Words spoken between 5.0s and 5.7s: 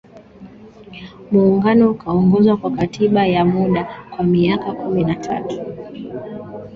na tatu